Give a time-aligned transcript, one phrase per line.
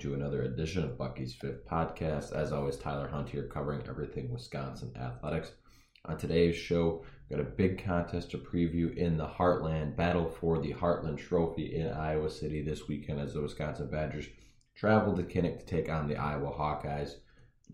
[0.00, 2.32] To another edition of Bucky's Fifth Podcast.
[2.32, 5.52] As always, Tyler Hunt here covering everything Wisconsin athletics.
[6.06, 10.72] On today's show, got a big contest to preview in the Heartland Battle for the
[10.72, 14.24] Heartland Trophy in Iowa City this weekend as the Wisconsin Badgers
[14.74, 17.16] travel to Kinnick to take on the Iowa Hawkeyes.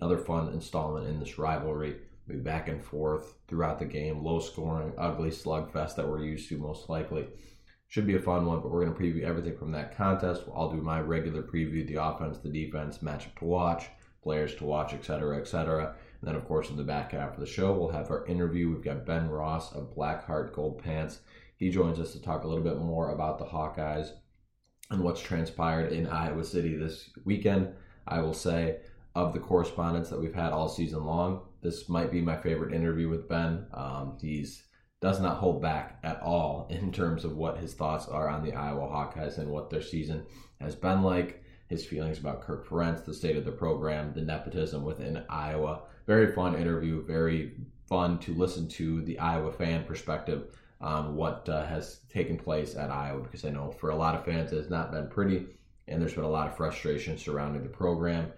[0.00, 1.94] Another fun installment in this rivalry.
[2.26, 6.48] We'll be back and forth throughout the game, low scoring, ugly slugfest that we're used
[6.48, 7.28] to most likely.
[7.88, 10.42] Should be a fun one, but we're going to preview everything from that contest.
[10.54, 13.86] I'll do my regular preview, the offense, the defense, matchup to watch,
[14.22, 15.94] players to watch, etc., etc.
[16.20, 18.70] And then, of course, in the back half of the show, we'll have our interview.
[18.70, 21.20] We've got Ben Ross of Blackheart Gold Pants.
[21.56, 24.10] He joins us to talk a little bit more about the Hawkeyes
[24.90, 27.72] and what's transpired in Iowa City this weekend.
[28.06, 28.78] I will say,
[29.14, 33.08] of the correspondence that we've had all season long, this might be my favorite interview
[33.08, 33.66] with Ben.
[33.72, 34.65] Um, he's
[35.00, 38.54] does not hold back at all in terms of what his thoughts are on the
[38.54, 40.24] Iowa Hawkeyes and what their season
[40.60, 44.84] has been like, his feelings about Kirk Ferentz, the state of the program, the nepotism
[44.84, 45.82] within Iowa.
[46.06, 47.54] Very fun interview, very
[47.88, 52.90] fun to listen to the Iowa fan perspective on what uh, has taken place at
[52.90, 55.46] Iowa because I know for a lot of fans it has not been pretty
[55.88, 58.30] and there's been a lot of frustration surrounding the program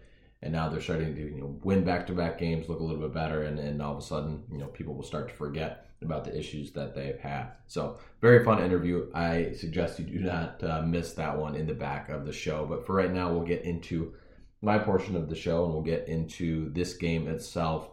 [0.43, 3.43] and now they're starting to you know win back-to-back games look a little bit better
[3.43, 6.37] and, and all of a sudden you know people will start to forget about the
[6.39, 7.49] issues that they've had.
[7.67, 9.11] So very fun interview.
[9.15, 12.67] I suggest you do not uh, miss that one in the back of the show.
[12.67, 14.15] But for right now we'll get into
[14.63, 17.91] my portion of the show and we'll get into this game itself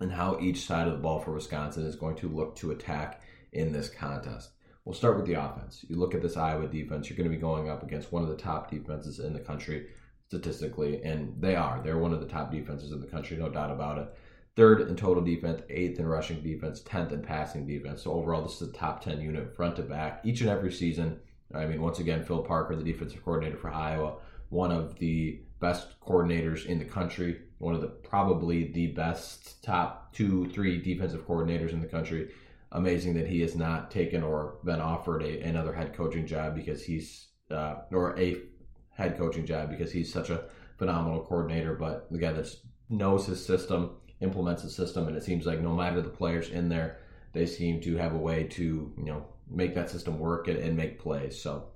[0.00, 3.22] and how each side of the ball for wisconsin is going to look to attack
[3.52, 4.50] in this contest.
[4.84, 5.84] We'll start with the offense.
[5.88, 8.28] You look at this iowa defense you're going to be going up against one of
[8.28, 9.86] the top defenses in the country
[10.32, 11.82] statistically, and they are.
[11.84, 14.08] They're one of the top defenses in the country, no doubt about it.
[14.54, 18.02] Third in total defense, eighth in rushing defense, tenth in passing defense.
[18.02, 21.20] So overall, this is a top ten unit front to back each and every season.
[21.54, 24.16] I mean, once again, Phil Parker, the defensive coordinator for Iowa,
[24.50, 30.12] one of the best coordinators in the country, one of the probably the best top
[30.12, 32.30] two, three defensive coordinators in the country.
[32.72, 36.82] Amazing that he has not taken or been offered a, another head coaching job because
[36.82, 38.36] he's uh, or a
[38.90, 40.44] head coaching job because he's such a
[40.78, 42.54] phenomenal coordinator, but the guy that
[42.88, 46.68] knows his system, implements his system, and it seems like no matter the players in
[46.68, 46.98] there,
[47.32, 50.76] they seem to have a way to you know make that system work and, and
[50.76, 51.40] make plays.
[51.40, 51.68] So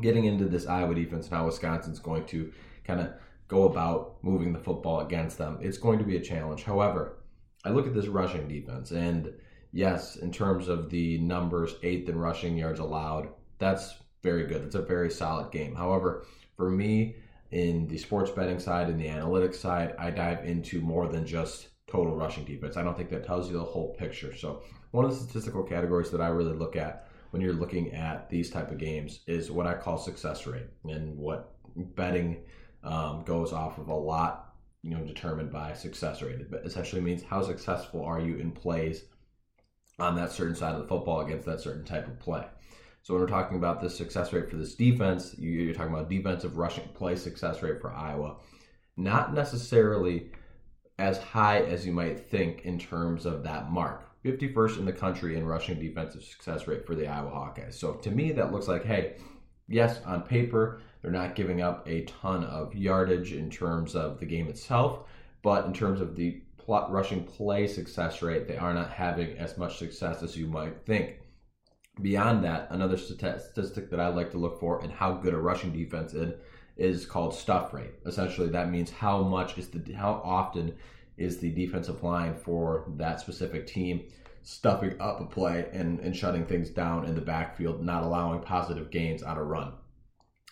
[0.00, 2.52] getting into this Iowa defense and how Wisconsin's going to
[2.84, 3.12] kind of
[3.48, 6.62] go about moving the football against them, it's going to be a challenge.
[6.62, 7.18] However,
[7.64, 9.32] I look at this rushing defense, and
[9.72, 13.28] yes, in terms of the numbers, eighth in rushing yards allowed,
[13.58, 14.62] that's very good.
[14.62, 15.74] It's a very solid game.
[15.74, 16.26] However,
[16.56, 17.16] for me,
[17.50, 21.68] in the sports betting side and the analytics side, I dive into more than just
[21.92, 22.76] total rushing defense.
[22.76, 24.34] I don't think that tells you the whole picture.
[24.34, 28.28] So one of the statistical categories that I really look at when you're looking at
[28.30, 32.44] these type of games is what I call success rate, and what betting
[32.82, 36.40] um, goes off of a lot, you know, determined by success rate.
[36.40, 39.04] It essentially means how successful are you in plays
[39.98, 42.44] on that certain side of the football against that certain type of play.
[43.02, 46.56] So when we're talking about the success rate for this defense, you're talking about defensive
[46.56, 48.36] rushing play success rate for Iowa.
[48.96, 50.30] Not necessarily
[50.98, 54.08] as high as you might think in terms of that mark.
[54.24, 57.74] 51st in the country in rushing defensive success rate for the Iowa Hawkeyes.
[57.74, 59.16] So to me, that looks like, hey,
[59.68, 64.26] yes, on paper, they're not giving up a ton of yardage in terms of the
[64.26, 65.08] game itself,
[65.42, 69.58] but in terms of the plot rushing play success rate, they are not having as
[69.58, 71.18] much success as you might think.
[72.00, 75.72] Beyond that, another statistic that I like to look for and how good a rushing
[75.72, 76.34] defense is
[76.76, 77.92] is called stuff rate.
[78.06, 80.74] Essentially, that means how much is the how often
[81.16, 84.02] is the defensive line for that specific team
[84.42, 88.90] stuffing up a play and, and shutting things down in the backfield, not allowing positive
[88.90, 89.72] gains on a run.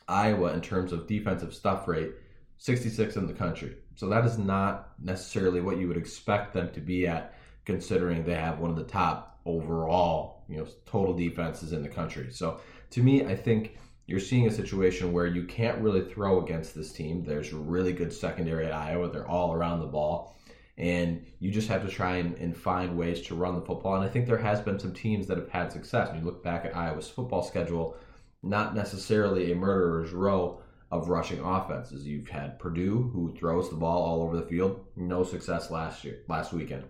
[0.06, 2.12] Iowa, in terms of defensive stuff rate,
[2.58, 3.76] 66 in the country.
[3.96, 7.34] So that is not necessarily what you would expect them to be at,
[7.64, 12.30] considering they have one of the top overall, you know, total defenses in the country.
[12.30, 13.78] So to me, I think
[14.10, 17.22] you're seeing a situation where you can't really throw against this team.
[17.22, 19.08] There's really good secondary at Iowa.
[19.08, 20.36] They're all around the ball.
[20.76, 23.94] And you just have to try and, and find ways to run the football.
[23.94, 26.08] And I think there has been some teams that have had success.
[26.08, 27.96] When you look back at Iowa's football schedule,
[28.42, 30.60] not necessarily a murderer's row
[30.90, 32.04] of rushing offenses.
[32.04, 36.24] You've had Purdue, who throws the ball all over the field, no success last year,
[36.26, 36.82] last weekend.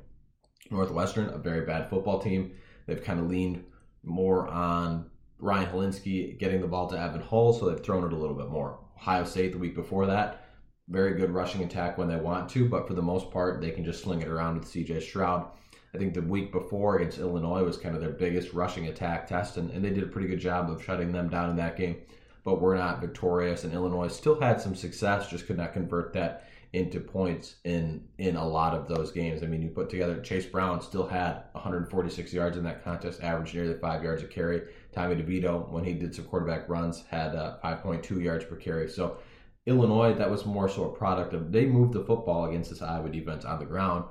[0.70, 2.52] Northwestern, a very bad football team.
[2.86, 3.62] They've kind of leaned
[4.02, 5.09] more on
[5.40, 8.48] Ryan Hilinski getting the ball to Evan Hull, so they've thrown it a little bit
[8.48, 8.78] more.
[8.96, 10.44] Ohio State the week before that,
[10.88, 13.84] very good rushing attack when they want to, but for the most part, they can
[13.84, 15.46] just sling it around with CJ Stroud.
[15.94, 19.56] I think the week before against Illinois was kind of their biggest rushing attack test,
[19.56, 21.96] and, and they did a pretty good job of shutting them down in that game.
[22.44, 26.46] But we're not victorious, and Illinois still had some success, just could not convert that
[26.72, 29.42] into points in in a lot of those games.
[29.42, 33.54] I mean, you put together Chase Brown still had 146 yards in that contest, averaged
[33.54, 34.62] nearly five yards a carry.
[34.92, 38.88] Tommy DeVito, when he did some quarterback runs, had uh, 5.2 yards per carry.
[38.88, 39.18] So
[39.66, 43.08] Illinois, that was more so a product of they moved the football against this Iowa
[43.08, 44.04] defense on the ground.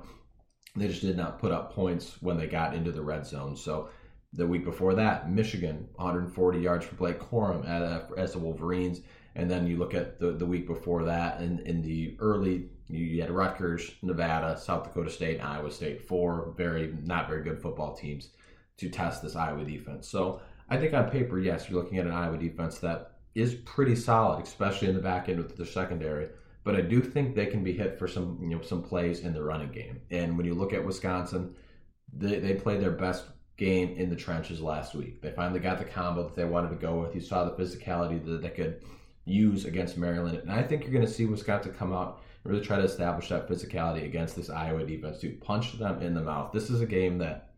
[0.76, 3.56] They just did not put up points when they got into the red zone.
[3.56, 3.90] So
[4.32, 9.00] the week before that, Michigan, 140 yards for Blake Corum at, as the Wolverines.
[9.34, 13.20] And then you look at the, the week before that, in, in the early, you
[13.20, 18.30] had Rutgers, Nevada, South Dakota State, Iowa State, four very, not very good football teams
[18.78, 20.08] to test this Iowa defense.
[20.08, 20.40] So
[20.70, 24.44] I think on paper, yes, you're looking at an Iowa defense that is pretty solid,
[24.44, 26.28] especially in the back end with the secondary.
[26.62, 29.32] But I do think they can be hit for some, you know, some plays in
[29.32, 30.00] the running game.
[30.10, 31.54] And when you look at Wisconsin,
[32.12, 33.24] they, they played their best
[33.56, 35.22] game in the trenches last week.
[35.22, 37.14] They finally got the combo that they wanted to go with.
[37.14, 38.84] You saw the physicality that they could
[39.24, 40.38] use against Maryland.
[40.38, 43.28] And I think you're going to see Wisconsin come out and really try to establish
[43.28, 46.52] that physicality against this Iowa defense to punch them in the mouth.
[46.52, 47.54] This is a game that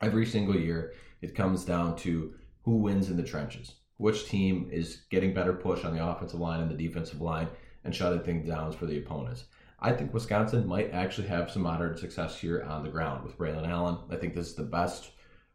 [0.00, 3.74] every single year it comes down to who wins in the trenches.
[3.96, 7.48] Which team is getting better push on the offensive line and the defensive line
[7.84, 9.44] and shutting things down for the opponents.
[9.80, 13.68] I think Wisconsin might actually have some moderate success here on the ground with Braylon
[13.68, 13.98] Allen.
[14.10, 15.10] I think this is the best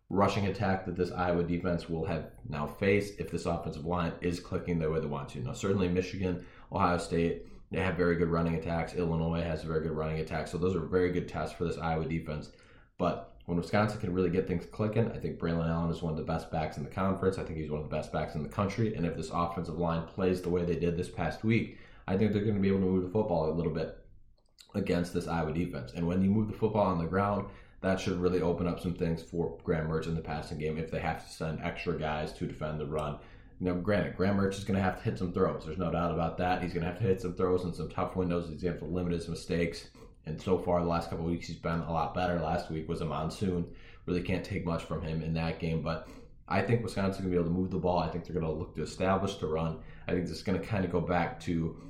[0.09, 4.39] rushing attack that this Iowa defense will have now faced if this offensive line is
[4.39, 5.39] clicking the way they want to.
[5.39, 8.93] Now, certainly Michigan, Ohio State, they have very good running attacks.
[8.93, 10.47] Illinois has a very good running attack.
[10.47, 12.51] So those are very good tests for this Iowa defense.
[12.97, 16.17] But when Wisconsin can really get things clicking, I think Braylon Allen is one of
[16.17, 17.37] the best backs in the conference.
[17.37, 18.93] I think he's one of the best backs in the country.
[18.93, 21.77] And if this offensive line plays the way they did this past week,
[22.09, 24.03] I think they're going to be able to move the football a little bit
[24.75, 25.93] against this Iowa defense.
[25.95, 27.47] And when you move the football on the ground,
[27.79, 30.91] that should really open up some things for Graham Mertz in the passing game if
[30.91, 33.17] they have to send extra guys to defend the run.
[33.61, 35.63] Now, granted, Graham Mertz is going to have to hit some throws.
[35.63, 36.61] There's no doubt about that.
[36.61, 38.49] He's going to have to hit some throws in some tough windows.
[38.49, 39.87] He's going to have to limit his mistakes.
[40.27, 42.39] And so far, the last couple weeks, he's been a lot better.
[42.39, 43.65] Last week was a monsoon.
[44.05, 45.81] Really can't take much from him in that game.
[45.81, 46.07] But
[46.47, 47.99] I think Wisconsin's going to be able to move the ball.
[47.99, 49.79] I think they're going to look to establish the run.
[50.07, 51.81] I think this is going to kind of go back to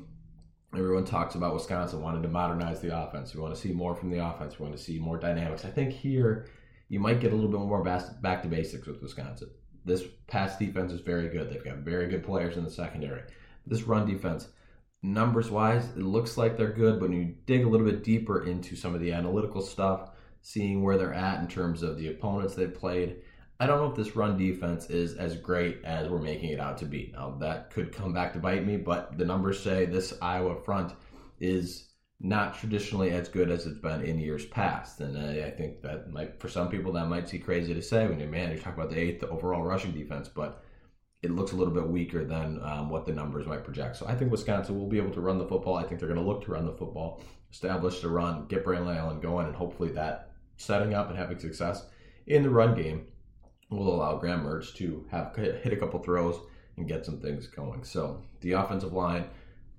[0.76, 3.34] everyone talks about Wisconsin wanting to modernize the offense.
[3.34, 4.60] We want to see more from the offense.
[4.60, 5.66] We want to see more dynamics.
[5.66, 6.48] I think here
[6.90, 9.50] you might get a little bit more back to basics with Wisconsin.
[9.86, 11.50] This pass defense is very good.
[11.50, 13.22] They've got very good players in the secondary.
[13.66, 14.50] This run defense,
[15.04, 18.46] numbers wise, it looks like they're good, but when you dig a little bit deeper
[18.46, 20.12] into some of the analytical stuff,
[20.42, 23.18] seeing where they're at in terms of the opponents they've played,
[23.60, 26.78] I don't know if this run defense is as great as we're making it out
[26.80, 27.12] to be.
[27.14, 30.94] Now, that could come back to bite me, but the numbers say this Iowa front
[31.40, 31.90] is
[32.20, 35.00] not traditionally as good as it's been in years past.
[35.00, 38.08] And I, I think that might, for some people, that might seem crazy to say
[38.08, 40.64] when you're, man, you're talking about the eighth overall rushing defense, but
[41.28, 43.98] it looks a little bit weaker than um, what the numbers might project.
[43.98, 45.76] So I think Wisconsin will be able to run the football.
[45.76, 48.96] I think they're going to look to run the football, establish the run, get Braylon
[48.96, 51.86] Allen going, and hopefully that setting up and having success
[52.28, 53.08] in the run game
[53.70, 56.40] will allow Graham Mertz to have hit a couple throws
[56.78, 57.84] and get some things going.
[57.84, 59.26] So the offensive line,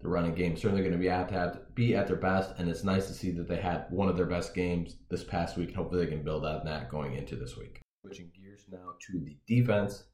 [0.03, 2.85] the running game, certainly going to be at, at be at their best, and it's
[2.85, 5.75] nice to see that they had one of their best games this past week.
[5.75, 7.81] Hopefully, they can build on that going into this week.
[8.05, 10.05] Switching gears now to the defense,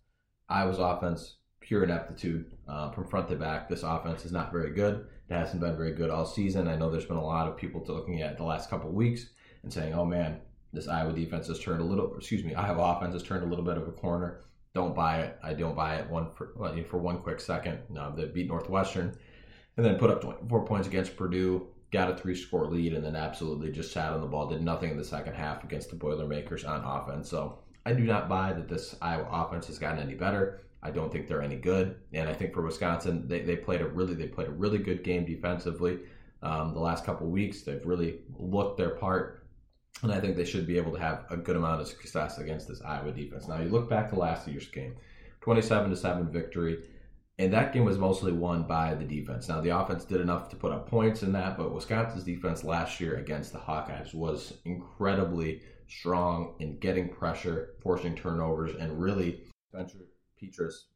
[0.48, 3.68] Iowa's offense, pure ineptitude uh, from front to back.
[3.68, 5.06] This offense is not very good.
[5.28, 6.68] It hasn't been very good all season.
[6.68, 9.26] I know there's been a lot of people looking at the last couple weeks
[9.62, 10.40] and saying, "Oh man,
[10.74, 13.64] this Iowa defense has turned a little, excuse me, Iowa offense has turned a little
[13.64, 14.40] bit of a corner.
[14.74, 15.38] Don't buy it.
[15.42, 16.52] I don't buy it one for,
[16.88, 17.78] for one quick second.
[17.88, 19.16] No, they beat Northwestern
[19.76, 21.68] and then put up 24 points against Purdue.
[21.92, 24.90] got a three score lead and then absolutely just sat on the ball, did nothing
[24.90, 27.30] in the second half against the Boilermakers on offense.
[27.30, 30.62] So I do not buy that this Iowa offense has gotten any better.
[30.82, 33.86] I don't think they're any good, and I think for Wisconsin, they, they played a
[33.86, 36.00] really they played a really good game defensively.
[36.42, 39.46] Um, the last couple weeks, they've really looked their part,
[40.02, 42.68] and I think they should be able to have a good amount of success against
[42.68, 43.48] this Iowa defense.
[43.48, 44.94] Now, you look back to last year's game,
[45.40, 46.84] twenty-seven to seven victory.
[47.36, 49.48] And that game was mostly won by the defense.
[49.48, 53.00] Now, the offense did enough to put up points in that, but Wisconsin's defense last
[53.00, 59.98] year against the Hawkeyes was incredibly strong in getting pressure, forcing turnovers, and really Spencer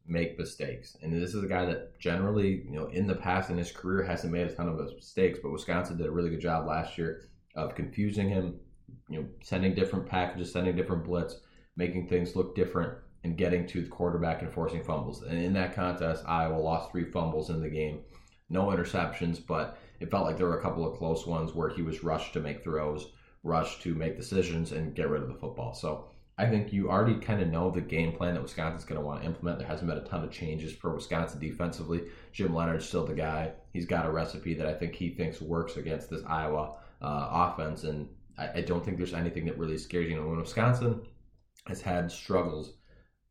[0.07, 0.97] make mistakes.
[1.02, 4.02] And this is a guy that generally, you know, in the past in his career
[4.02, 7.28] hasn't made a ton of mistakes, but Wisconsin did a really good job last year
[7.54, 8.61] of confusing him,
[9.09, 11.40] you know, sending different packages, sending different blitz,
[11.76, 12.92] making things look different
[13.25, 15.23] and getting to the quarterback and forcing fumbles.
[15.23, 18.00] And in that contest, Iowa lost three fumbles in the game,
[18.49, 21.83] no interceptions, but it felt like there were a couple of close ones where he
[21.83, 25.75] was rushed to make throws, rushed to make decisions, and get rid of the football.
[25.75, 29.07] So I think you already kind of know the game plan that Wisconsin's going to
[29.07, 29.59] want to implement.
[29.59, 32.04] There hasn't been a ton of changes for Wisconsin defensively.
[32.33, 33.52] Jim Leonhard's still the guy.
[33.73, 37.83] He's got a recipe that I think he thinks works against this Iowa uh, offense,
[37.83, 40.14] and I, I don't think there's anything that really scares you.
[40.14, 41.02] You know, when Wisconsin
[41.66, 42.75] has had struggles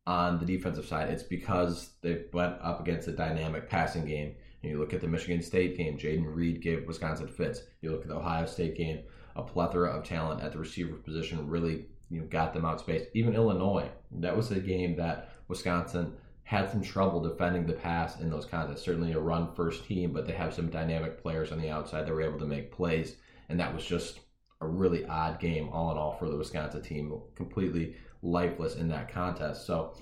[0.05, 4.35] on the defensive side, it's because they went up against a dynamic passing game.
[4.63, 7.61] And you look at the Michigan State game, Jayden Reed gave Wisconsin fits.
[7.81, 9.03] You look at the Ohio State game,
[9.37, 13.07] a plethora of talent at the receiver position really you know got them out space.
[13.13, 16.13] Even Illinois, that was a game that Wisconsin
[16.43, 18.83] had some trouble defending the pass in those contests.
[18.83, 22.13] Certainly a run first team, but they have some dynamic players on the outside that
[22.13, 23.15] were able to make plays,
[23.49, 24.19] and that was just
[24.61, 27.13] a really odd game all in all for the Wisconsin team.
[27.35, 29.65] Completely lifeless in that contest.
[29.67, 29.93] So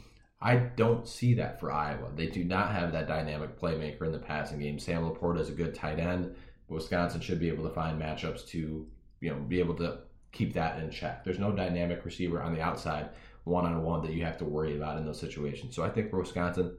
[0.41, 2.11] I don't see that for Iowa.
[2.15, 4.79] They do not have that dynamic playmaker in the passing game.
[4.79, 6.35] Sam LaPorta is a good tight end.
[6.67, 8.87] Wisconsin should be able to find matchups to,
[9.21, 9.99] you know, be able to
[10.31, 11.23] keep that in check.
[11.23, 13.09] There's no dynamic receiver on the outside
[13.43, 15.75] one on one that you have to worry about in those situations.
[15.75, 16.75] So I think for Wisconsin,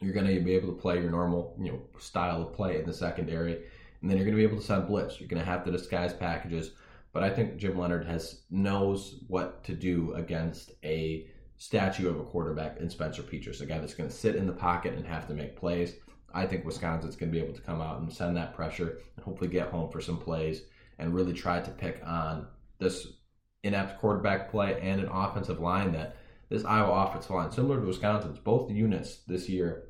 [0.00, 2.86] you're going to be able to play your normal, you know, style of play in
[2.86, 3.54] the secondary,
[4.00, 5.18] and then you're going to be able to send blitz.
[5.18, 6.70] You're going to have to disguise packages
[7.12, 12.24] but I think Jim Leonhard has knows what to do against a statue of a
[12.24, 15.26] quarterback in Spencer Petras, a guy that's going to sit in the pocket and have
[15.28, 15.94] to make plays.
[16.32, 19.24] I think Wisconsin's going to be able to come out and send that pressure and
[19.24, 20.62] hopefully get home for some plays
[20.98, 22.46] and really try to pick on
[22.78, 23.06] this
[23.62, 26.16] inept quarterback play and an offensive line that
[26.48, 29.84] this Iowa offensive line, similar to Wisconsin's, both units this year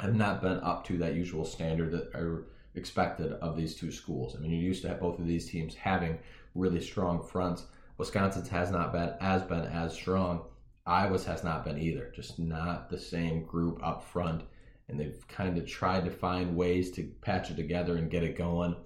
[0.00, 4.34] have not been up to that usual standard that are expected of these two schools.
[4.34, 6.18] I mean, you're used to have both of these teams having
[6.54, 7.64] really strong fronts.
[7.96, 10.46] Wisconsin's has not been as been as strong.
[10.86, 12.12] Iowa's has not been either.
[12.14, 14.42] Just not the same group up front,
[14.88, 18.36] and they've kind of tried to find ways to patch it together and get it
[18.36, 18.76] going.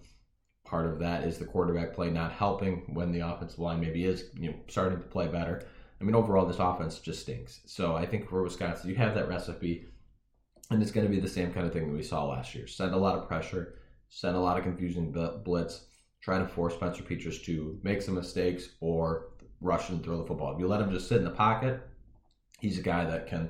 [0.69, 4.27] Part of that is the quarterback play not helping when the offensive line maybe is
[4.39, 5.67] you know starting to play better.
[5.99, 7.61] I mean, overall, this offense just stinks.
[7.65, 9.87] So I think for Wisconsin, you have that recipe,
[10.71, 12.67] and it's going to be the same kind of thing that we saw last year.
[12.67, 13.79] Send a lot of pressure,
[14.11, 15.11] send a lot of confusing
[15.43, 15.87] blitz,
[16.21, 20.53] try to force Spencer Petras to make some mistakes or rush and throw the football.
[20.53, 21.81] If you let him just sit in the pocket,
[22.61, 23.49] he's a guy that can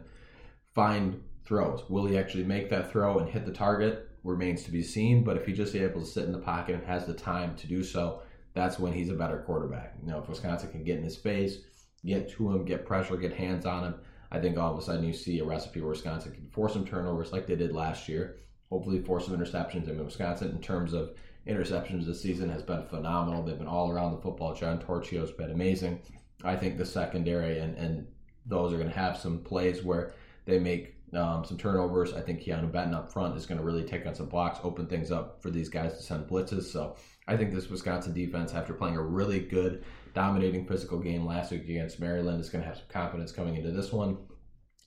[0.74, 1.82] find throws.
[1.90, 4.07] Will he actually make that throw and hit the target?
[4.28, 5.24] Remains to be seen.
[5.24, 7.66] But if he just able to sit in the pocket and has the time to
[7.66, 8.22] do so,
[8.54, 9.94] that's when he's a better quarterback.
[10.00, 11.58] You know, if Wisconsin can get in his face,
[12.04, 13.94] get to him, get pressure, get hands on him,
[14.30, 16.84] I think all of a sudden you see a recipe where Wisconsin can force some
[16.84, 18.40] turnovers like they did last year.
[18.70, 19.88] Hopefully, force some interceptions.
[19.88, 21.14] I mean, Wisconsin, in terms of
[21.46, 23.42] interceptions this season has been phenomenal.
[23.42, 24.54] They've been all around the football.
[24.54, 26.02] John Torchio's been amazing.
[26.44, 28.06] I think the secondary and, and
[28.44, 30.12] those are going to have some plays where
[30.44, 32.12] they make um, some turnovers.
[32.12, 34.86] I think Keanu Benton up front is going to really take on some blocks, open
[34.86, 36.64] things up for these guys to send blitzes.
[36.64, 36.96] So
[37.26, 39.84] I think this Wisconsin defense, after playing a really good,
[40.14, 43.70] dominating physical game last week against Maryland, is going to have some confidence coming into
[43.70, 44.18] this one.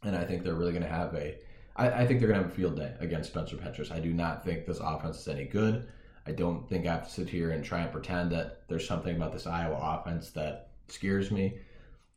[0.04, 1.38] And I think they're really going to have a,
[1.76, 3.92] I, I think they're going to have a field day against Spencer Petras.
[3.92, 5.88] I do not think this offense is any good.
[6.26, 9.16] I don't think I have to sit here and try and pretend that there's something
[9.16, 11.60] about this Iowa offense that scares me.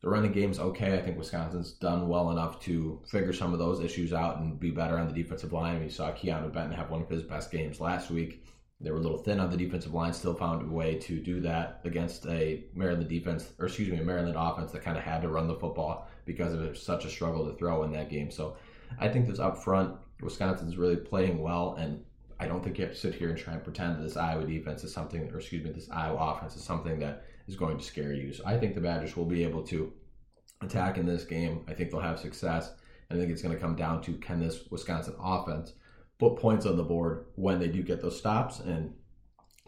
[0.05, 0.93] The running game's okay.
[0.93, 4.71] I think Wisconsin's done well enough to figure some of those issues out and be
[4.71, 5.83] better on the defensive line.
[5.83, 8.45] We saw Keanu Benton have one of his best games last week.
[8.83, 11.41] They were a little thin on the defensive line, still found a way to do
[11.41, 15.23] that against a Maryland defense, or excuse me, a Maryland offense that kind of had
[15.23, 18.31] to run the football because it such a struggle to throw in that game.
[18.31, 18.59] So
[18.99, 22.05] I think this up front, Wisconsin's really playing well, and
[22.39, 24.45] I don't think you have to sit here and try and pretend that this Iowa
[24.45, 27.85] defense is something, or excuse me, this Iowa offense is something that is going to
[27.85, 28.33] scare you.
[28.33, 29.93] So I think the Badgers will be able to
[30.63, 31.65] attack in this game.
[31.69, 32.73] I think they'll have success.
[33.09, 35.73] And I think it's going to come down to can this Wisconsin offense
[36.19, 38.61] put points on the board when they do get those stops.
[38.61, 38.95] And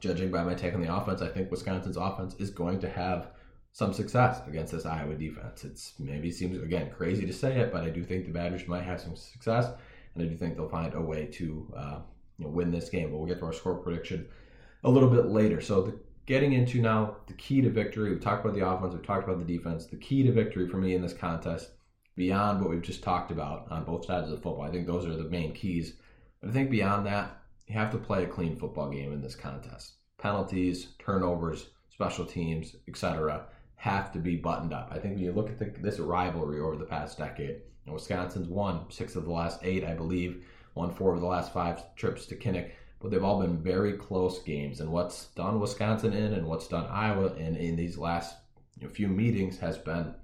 [0.00, 3.28] judging by my take on the offense, I think Wisconsin's offense is going to have
[3.73, 5.64] some success against this Iowa defense.
[5.64, 8.85] It's maybe seems again crazy to say it, but I do think the Badgers might
[8.85, 9.66] have some success,
[10.14, 11.99] and I do think they'll find a way to uh,
[12.38, 13.11] you know, win this game.
[13.11, 14.28] But we'll get to our score prediction
[14.83, 15.61] a little bit later.
[15.61, 18.11] So the, getting into now the key to victory.
[18.11, 18.95] We've talked about the offense.
[18.95, 19.87] we've talked about the defense.
[19.87, 21.71] The key to victory for me in this contest,
[22.16, 25.06] beyond what we've just talked about on both sides of the football, I think those
[25.06, 25.95] are the main keys.
[26.40, 29.35] But I think beyond that, you have to play a clean football game in this
[29.35, 29.95] contest.
[30.18, 34.88] Penalties, turnovers, special teams, etc have to be buttoned up.
[34.90, 38.90] I think when you look at the, this rivalry over the past decade, Wisconsin's won
[38.90, 42.37] six of the last eight, I believe, won four of the last five trips to
[42.37, 44.80] Kinnick, but they've all been very close games.
[44.80, 48.36] And what's done Wisconsin in and what's done Iowa in in these last
[48.92, 50.14] few meetings has been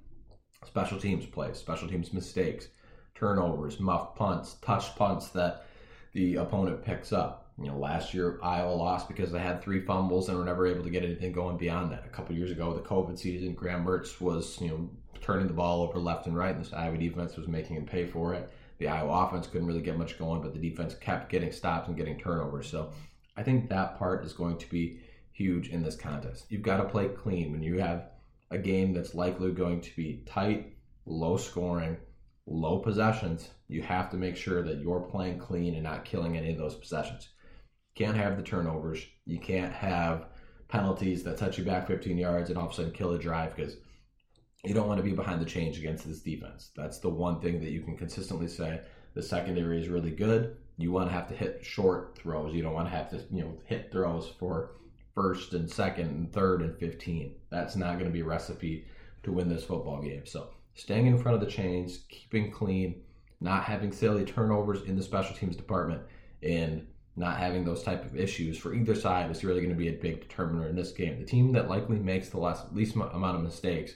[0.65, 2.67] special teams plays, special teams mistakes,
[3.15, 5.65] turnovers, muff punts, touch punts that
[6.13, 10.29] the opponent picks up you know, last year Iowa lost because they had three fumbles
[10.29, 12.03] and were never able to get anything going beyond that.
[12.05, 14.89] A couple years ago, the COVID season, Graham Mertz was, you know,
[15.21, 18.05] turning the ball over left and right, and this Iowa defense was making him pay
[18.05, 18.51] for it.
[18.83, 21.95] The Iowa offense couldn't really get much going, but the defense kept getting stops and
[21.95, 22.69] getting turnovers.
[22.69, 22.91] So
[23.37, 24.99] I think that part is going to be
[25.31, 26.45] huge in this contest.
[26.49, 28.09] You've got to play clean when you have
[28.51, 30.75] a game that's likely going to be tight,
[31.05, 31.97] low scoring,
[32.45, 33.49] low possessions.
[33.67, 36.75] You have to make sure that you're playing clean and not killing any of those
[36.75, 37.29] possessions
[37.95, 39.05] can't have the turnovers.
[39.25, 40.25] You can't have
[40.67, 43.55] penalties that set you back 15 yards and all of a sudden kill a drive
[43.55, 43.77] because
[44.63, 46.71] you don't want to be behind the change against this defense.
[46.75, 48.81] That's the one thing that you can consistently say.
[49.13, 50.55] The secondary is really good.
[50.77, 52.53] You want to have to hit short throws.
[52.53, 54.71] You don't want to have to, you know, hit throws for
[55.13, 57.35] first and second and third and 15.
[57.49, 58.85] That's not going to be a recipe
[59.23, 60.25] to win this football game.
[60.25, 63.01] So staying in front of the chains, keeping clean,
[63.41, 66.01] not having silly turnovers in the special teams department,
[66.41, 69.89] and not having those type of issues for either side is really going to be
[69.89, 71.19] a big determiner in this game.
[71.19, 72.39] The team that likely makes the
[72.71, 73.93] least amount of mistakes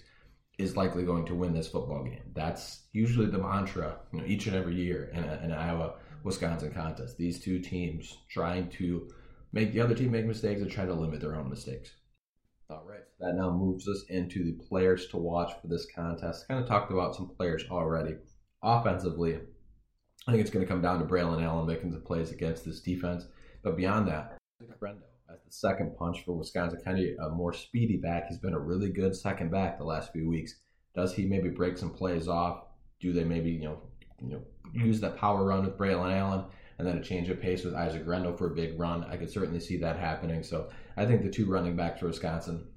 [0.57, 2.31] is likely going to win this football game.
[2.33, 7.17] That's usually the mantra, you know, each and every year in, an Iowa Wisconsin contest.
[7.17, 9.09] These two teams trying to
[9.53, 11.91] make the other team make mistakes and try to limit their own mistakes.
[12.69, 16.47] All right, that now moves us into the players to watch for this contest.
[16.47, 18.15] Kind of talked about some players already.
[18.61, 19.39] Offensively,
[20.27, 22.81] I think it's going to come down to Braylon Allen making the plays against this
[22.81, 23.25] defense.
[23.63, 24.37] But beyond that,
[24.79, 28.27] Guerendo as the second punch for Wisconsin, kind of a more speedy back.
[28.27, 30.55] He's been a really good second back the last few weeks.
[30.95, 32.63] Does he maybe break some plays off?
[32.99, 33.81] Do they maybe you know
[34.21, 34.41] you know
[34.73, 36.45] use that power run with Braylon Allen
[36.77, 39.03] and then a change of pace with Isaac Guerendo for a big run?
[39.03, 40.43] I could certainly see that happening.
[40.43, 42.67] So I think the two running backs for Wisconsin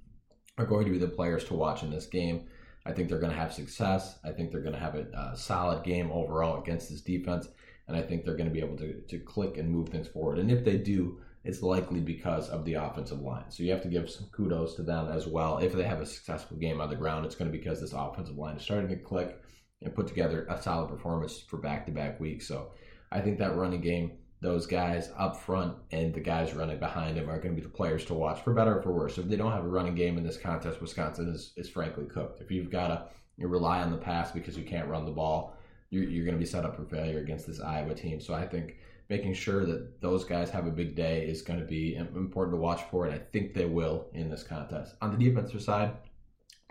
[0.58, 2.48] are going to be the players to watch in this game.
[2.84, 4.18] I think they're going to have success.
[4.24, 7.48] I think they're going to have a, a, solid game overall against this defense.
[7.88, 10.38] And I think they're going to be able to, to click and move things forward.
[10.38, 13.50] And if they do, it's likely because of the offensive line.
[13.50, 15.58] So you have to give some kudos to them as well.
[15.58, 17.92] If they have a successful game on the ground, it's going to be because this
[17.92, 19.40] offensive line is starting to click
[19.82, 22.46] and put together a solid performance for back to back weeks.
[22.46, 22.72] So
[23.10, 27.28] I think that running game those guys up front and the guys running behind him
[27.28, 29.18] are going to be the players to watch for better or for worse.
[29.18, 32.40] If they don't have a running game in this contest, Wisconsin is, is frankly cooked.
[32.40, 33.04] If you've got to
[33.36, 35.56] you rely on the pass because you can't run the ball,
[35.90, 38.20] you're, you're going to be set up for failure against this Iowa team.
[38.20, 38.76] So I think
[39.08, 42.60] making sure that those guys have a big day is going to be important to
[42.60, 44.94] watch for, and I think they will in this contest.
[45.02, 45.92] On the defensive side,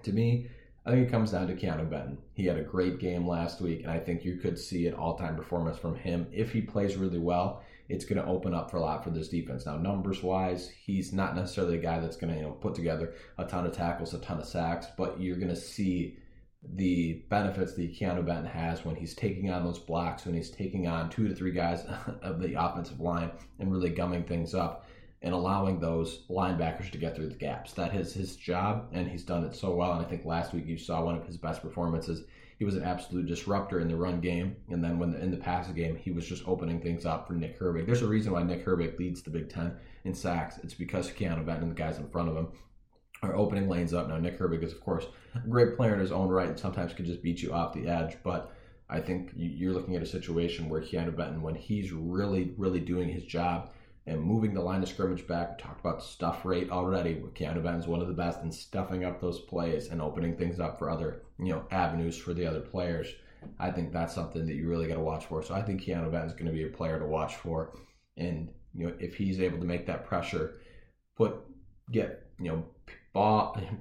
[0.03, 0.47] to me,
[0.85, 2.17] I think it comes down to Keanu Benton.
[2.33, 5.17] He had a great game last week, and I think you could see an all
[5.17, 6.27] time performance from him.
[6.31, 9.27] If he plays really well, it's going to open up for a lot for this
[9.27, 9.65] defense.
[9.65, 13.13] Now, numbers wise, he's not necessarily a guy that's going to you know put together
[13.37, 16.17] a ton of tackles, a ton of sacks, but you're going to see
[16.61, 20.87] the benefits that Keanu Benton has when he's taking on those blocks, when he's taking
[20.87, 21.85] on two to three guys
[22.21, 24.85] of the offensive line and really gumming things up
[25.21, 27.73] and allowing those linebackers to get through the gaps.
[27.73, 29.93] That is his job, and he's done it so well.
[29.93, 32.23] And I think last week you saw one of his best performances.
[32.57, 35.37] He was an absolute disruptor in the run game, and then when the, in the
[35.37, 37.85] pass game, he was just opening things up for Nick Herbig.
[37.85, 40.57] There's a reason why Nick Herbig leads the Big Ten in sacks.
[40.63, 42.49] It's because Keanu Benton and the guys in front of him
[43.21, 44.07] are opening lanes up.
[44.07, 45.05] Now Nick Herbig is of course
[45.35, 47.87] a great player in his own right, and sometimes can just beat you off the
[47.87, 48.53] edge, but
[48.89, 53.07] I think you're looking at a situation where Keanu Benton, when he's really, really doing
[53.07, 53.69] his job,
[54.09, 55.51] and moving the line of scrimmage back.
[55.51, 57.15] We talked about stuff rate already.
[57.35, 60.79] Keanu Benton's one of the best in stuffing up those plays and opening things up
[60.79, 63.07] for other, you know, avenues for the other players.
[63.59, 65.43] I think that's something that you really got to watch for.
[65.43, 67.77] So I think Keanu Benton's going to be a player to watch for.
[68.17, 70.59] And, you know, if he's able to make that pressure,
[71.15, 71.35] put,
[71.91, 72.65] get, you know,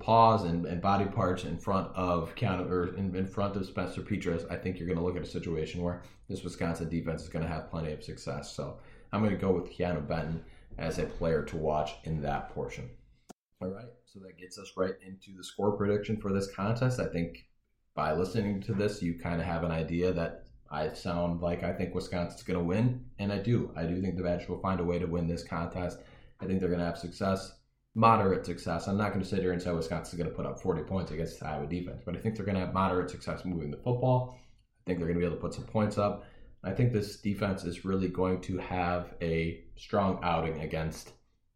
[0.01, 4.03] paws and, and body parts in front of Keanu or in, in front of Spencer
[4.03, 7.29] Petras, I think you're going to look at a situation where this Wisconsin defense is
[7.29, 8.55] going to have plenty of success.
[8.55, 8.79] So
[9.13, 10.43] I'm going to go with Keanu Benton
[10.79, 12.89] as a player to watch in that portion.
[13.61, 17.01] All right, so that gets us right into the score prediction for this contest.
[17.01, 17.49] I think
[17.95, 21.73] by listening to this, you kind of have an idea that I sound like I
[21.73, 23.73] think Wisconsin's going to win, and I do.
[23.75, 25.99] I do think the Badgers will find a way to win this contest.
[26.41, 27.58] I think they're going to have success,
[27.99, 28.87] moderate success.
[28.87, 31.11] I'm not going to sit here and say Wisconsin's going to put up 40 points
[31.11, 33.77] against the Iowa defense, but I think they're going to have moderate success moving the
[33.77, 34.39] football.
[34.39, 36.25] I think they're going to be able to put some points up.
[36.63, 41.13] I think this defense is really going to have a strong outing against.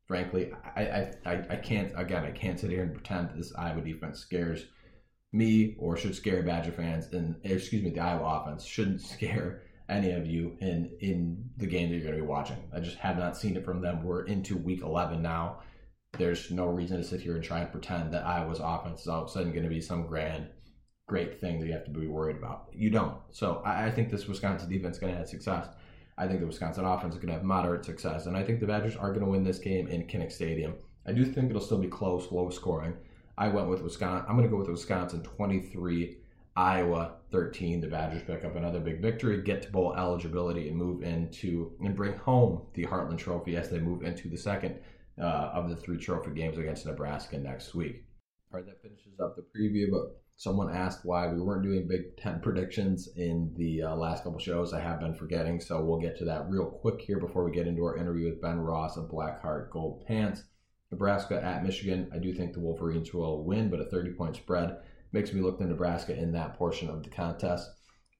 [0.09, 3.81] Frankly, I, I, I can't again I can't sit here and pretend that this Iowa
[3.81, 4.66] defense scares
[5.33, 10.11] me or should scare Badger fans and excuse me, the Iowa offense shouldn't scare any
[10.11, 12.59] of you in in the game that you're going to be watching.
[12.74, 14.02] I just have not seen it from them.
[14.02, 15.61] We're into week 11 now.
[16.18, 19.22] There's no reason to sit here and try and pretend that Iowa's offense is all
[19.22, 20.46] of a sudden going to be some grand,
[21.09, 22.68] great thing that you have to be worried about.
[22.72, 23.16] You don't.
[23.31, 25.68] So I, I think this Wisconsin defense is going to have success.
[26.18, 28.66] I think the Wisconsin offense is going to have moderate success, and I think the
[28.66, 30.75] Badgers are going to win this game in Kinnick Stadium.
[31.07, 32.94] I do think it'll still be close, low scoring.
[33.38, 34.27] I went with Wisconsin.
[34.29, 36.18] I'm going to go with Wisconsin 23,
[36.55, 37.81] Iowa 13.
[37.81, 41.96] The Badgers pick up another big victory, get to bowl eligibility, and move into and
[41.96, 44.79] bring home the Heartland Trophy as they move into the second
[45.20, 48.05] uh, of the three trophy games against Nebraska next week.
[48.53, 49.90] All right, that finishes up the preview.
[49.90, 54.38] But someone asked why we weren't doing Big Ten predictions in the uh, last couple
[54.38, 54.72] shows.
[54.72, 57.66] I have been forgetting, so we'll get to that real quick here before we get
[57.66, 60.44] into our interview with Ben Ross of Blackheart Gold Pants.
[60.90, 62.11] Nebraska at Michigan.
[62.14, 64.77] I do think the Wolverines will win, but a 30 point spread
[65.12, 67.70] makes me look to Nebraska in that portion of the contest.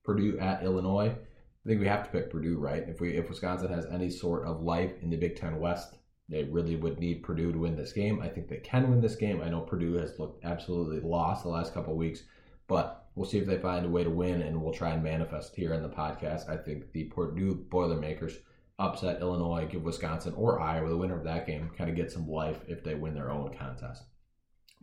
[0.05, 1.11] Purdue at Illinois.
[1.11, 2.83] I think we have to pick Purdue, right?
[2.89, 5.97] If we if Wisconsin has any sort of life in the Big Ten West,
[6.33, 8.23] they really would need Purdue to win this game.
[8.23, 9.43] I think they can win this game.
[9.43, 12.23] I know Purdue has looked absolutely lost the last couple weeks,
[12.69, 15.55] but we'll see if they find a way to win, and we'll try and manifest
[15.55, 16.49] here in the podcast.
[16.49, 18.39] I think the Purdue Boilermakers
[18.79, 22.27] upset Illinois, give Wisconsin or Iowa, the winner of that game, kind of get some
[22.27, 24.05] life if they win their own contest.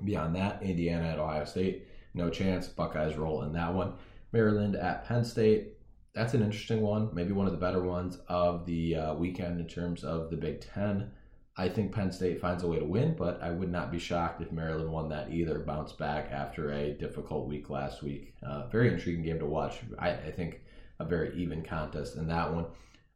[0.05, 2.67] Beyond that, Indiana at Ohio State, no chance.
[2.67, 3.93] Buckeyes roll in that one.
[4.31, 5.73] Maryland at Penn State,
[6.13, 7.09] that's an interesting one.
[7.13, 10.61] Maybe one of the better ones of the uh, weekend in terms of the Big
[10.61, 11.11] Ten.
[11.59, 14.41] I think Penn State finds a way to win, but I would not be shocked
[14.41, 15.59] if Maryland won that either.
[15.59, 18.33] Bounce back after a difficult week last week.
[18.41, 19.79] Uh, very intriguing game to watch.
[19.99, 20.61] I, I think
[20.99, 22.67] a very even contest in that one.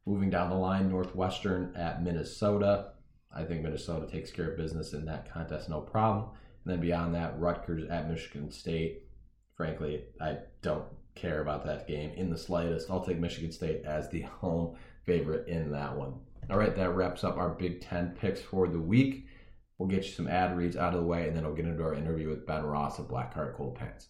[0.05, 2.91] Moving down the line, Northwestern at Minnesota.
[3.33, 6.31] I think Minnesota takes care of business in that contest, no problem.
[6.65, 9.03] And then beyond that, Rutgers at Michigan State.
[9.55, 10.83] Frankly, I don't
[11.15, 12.91] care about that game in the slightest.
[12.91, 14.75] I'll take Michigan State as the home
[15.05, 16.15] favorite in that one.
[16.49, 19.27] All right, that wraps up our Big Ten picks for the week.
[19.77, 21.83] We'll get you some ad reads out of the way, and then we'll get into
[21.83, 24.09] our interview with Ben Ross of Blackheart Gold Pants.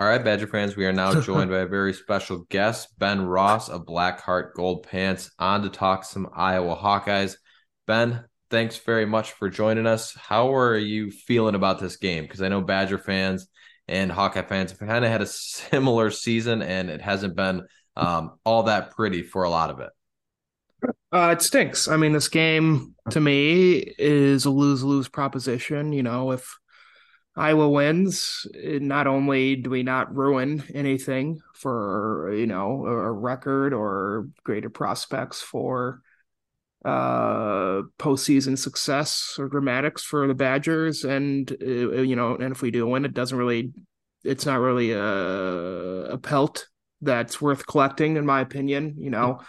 [0.00, 3.68] All right, Badger fans, we are now joined by a very special guest, Ben Ross
[3.68, 7.34] of Blackheart Gold Pants, on to talk some Iowa Hawkeyes.
[7.84, 10.14] Ben, thanks very much for joining us.
[10.14, 12.22] How are you feeling about this game?
[12.22, 13.48] Because I know Badger fans
[13.88, 18.38] and Hawkeye fans have kind of had a similar season, and it hasn't been um,
[18.44, 19.90] all that pretty for a lot of it.
[21.12, 21.88] Uh, it stinks.
[21.88, 25.92] I mean, this game to me is a lose lose proposition.
[25.92, 26.56] You know, if
[27.38, 34.28] Iowa wins, not only do we not ruin anything for you know a record or
[34.42, 36.02] greater prospects for
[36.84, 42.72] uh postseason success or dramatics for the Badgers, and uh, you know, and if we
[42.72, 43.72] do win, it doesn't really,
[44.24, 46.66] it's not really a, a pelt
[47.00, 48.96] that's worth collecting, in my opinion.
[48.98, 49.40] You know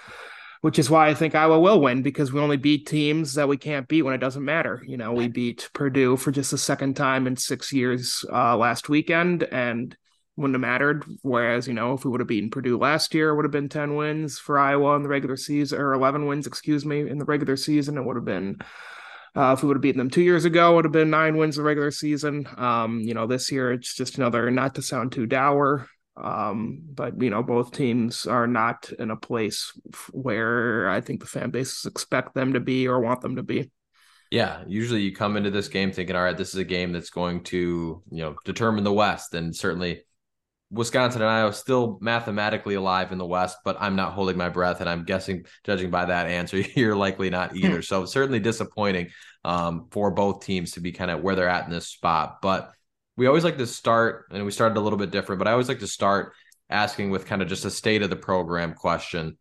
[0.61, 3.57] which is why I think Iowa will win because we only beat teams that we
[3.57, 4.83] can't beat when it doesn't matter.
[4.85, 8.89] You know, we beat Purdue for just the second time in six years uh, last
[8.89, 9.95] weekend and
[10.35, 11.05] wouldn't have mattered.
[11.21, 13.69] Whereas, you know, if we would have beaten Purdue last year, it would have been
[13.69, 17.25] 10 wins for Iowa in the regular season, or 11 wins, excuse me, in the
[17.25, 17.97] regular season.
[17.97, 18.57] It would have been.
[19.35, 21.37] Uh, if we would have beaten them two years ago, it would have been nine
[21.37, 22.47] wins the regular season.
[22.57, 25.87] Um, you know, this year it's just another, not to sound too dour,
[26.21, 29.71] um, but you know, both teams are not in a place
[30.11, 33.71] where I think the fan bases expect them to be or want them to be.
[34.31, 37.09] Yeah, usually you come into this game thinking, all right, this is a game that's
[37.09, 39.33] going to, you know, determine the West.
[39.33, 40.03] And certainly
[40.69, 44.81] Wisconsin and Iowa still mathematically alive in the West, but I'm not holding my breath.
[44.81, 47.81] And I'm guessing, judging by that answer, you're likely not either.
[47.81, 49.09] so certainly disappointing
[49.43, 52.37] um, for both teams to be kind of where they're at in this spot.
[52.41, 52.71] But
[53.19, 55.67] we always like to start, and we started a little bit different, but I always
[55.67, 56.31] like to start
[56.69, 59.37] asking with kind of just a state of the program question.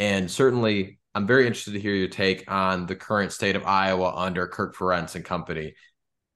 [0.00, 4.12] And certainly, I'm very interested to hear your take on the current state of Iowa
[4.16, 5.74] under Kirk Ferentz and company.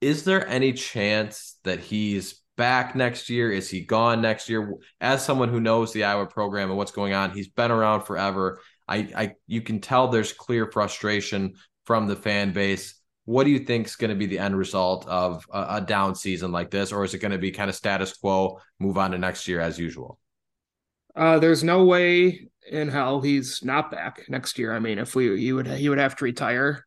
[0.00, 3.50] Is there any chance that he's back next year?
[3.50, 4.74] Is he gone next year?
[5.00, 8.60] As someone who knows the Iowa program and what's going on, he's been around forever.
[8.86, 11.54] I, I you can tell there's clear frustration
[11.86, 12.94] from the fan base.
[13.24, 16.14] What do you think is going to be the end result of a, a down
[16.14, 19.12] season like this, or is it going to be kind of status quo, move on
[19.12, 20.18] to next year as usual?
[21.16, 24.74] Uh, there's no way in hell he's not back next year.
[24.74, 26.84] I mean, if we he would he would have to retire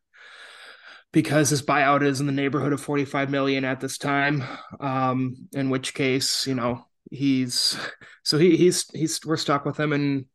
[1.12, 4.44] because his buyout is in the neighborhood of 45 million at this time.
[4.80, 7.78] Um, in which case, you know, he's
[8.22, 10.26] so he he's he's we're stuck with him, and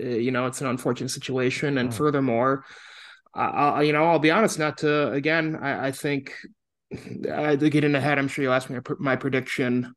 [0.00, 1.78] uh, you know, it's an unfortunate situation.
[1.78, 1.92] And oh.
[1.92, 2.64] furthermore,
[3.36, 6.32] I, you know, I'll be honest, not to again, I, I think
[7.32, 8.18] I get in ahead.
[8.18, 9.94] I'm sure you'll ask me my prediction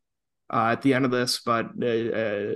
[0.52, 2.54] uh, at the end of this, but uh, uh,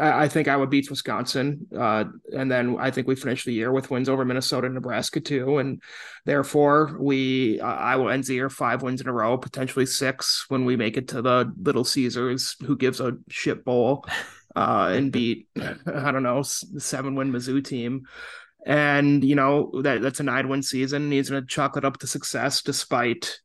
[0.00, 2.04] I, I, think Iowa beats Wisconsin, uh,
[2.36, 5.56] and then I think we finish the year with wins over Minnesota and Nebraska too,
[5.56, 5.82] and
[6.26, 10.66] therefore we uh, Iowa ends the year five wins in a row, potentially six when
[10.66, 14.04] we make it to the Little Caesars, who gives a shit bowl,
[14.54, 18.02] uh, and beat I don't know seven win Mizzou team.
[18.66, 21.12] And you know that that's a nine win season.
[21.12, 23.38] He's going to chalk it up to success, despite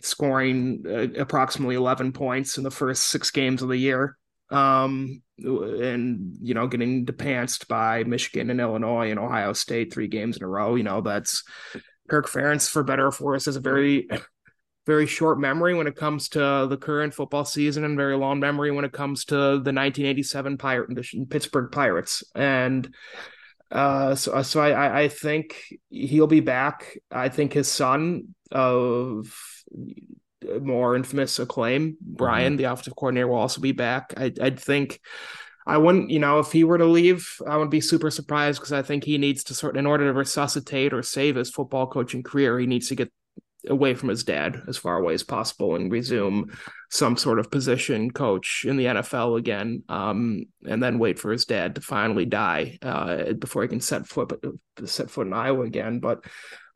[0.00, 4.16] scoring uh, approximately 11 points in the first six games of the year.
[4.50, 10.36] Um, and, you know, getting depanced by Michigan and Illinois and Ohio State three games
[10.36, 10.74] in a row.
[10.74, 11.44] You know, that's
[12.08, 14.08] Kirk Ferentz, for better or for worse, has a very,
[14.86, 18.70] very short memory when it comes to the current football season and very long memory
[18.70, 22.24] when it comes to the 1987 Pirate Pittsburgh Pirates.
[22.34, 22.94] And,
[23.72, 25.56] uh, so, so I, I think
[25.90, 26.98] he'll be back.
[27.10, 29.34] I think his son of
[30.60, 31.96] more infamous acclaim.
[32.00, 32.58] Brian, mm-hmm.
[32.58, 34.14] the offensive coordinator, will also be back.
[34.16, 35.00] I, I'd think
[35.66, 38.72] I wouldn't, you know, if he were to leave, I would be super surprised because
[38.72, 42.22] I think he needs to sort in order to resuscitate or save his football coaching
[42.22, 43.12] career, he needs to get
[43.68, 46.52] away from his dad as far away as possible and resume
[46.90, 51.44] some sort of position coach in the NFL again, um, and then wait for his
[51.44, 54.32] dad to finally die uh, before he can set foot
[54.84, 56.00] set foot in Iowa again.
[56.00, 56.24] But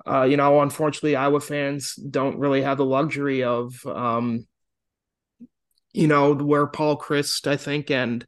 [0.07, 4.47] uh, you know, unfortunately, Iowa fans don't really have the luxury of, um,
[5.93, 8.25] you know, where Paul Chryst, I think, and